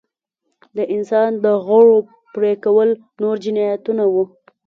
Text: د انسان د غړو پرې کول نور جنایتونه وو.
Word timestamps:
د 0.75 0.79
انسان 0.95 1.29
د 1.43 1.45
غړو 1.65 1.97
پرې 2.33 2.53
کول 2.63 2.89
نور 3.21 3.35
جنایتونه 3.45 4.03
وو. 4.13 4.23